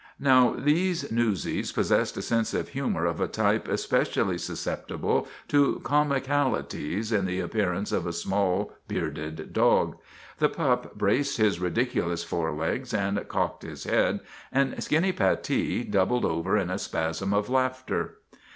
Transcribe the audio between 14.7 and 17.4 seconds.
Skinny Pattee doubled over in a spasm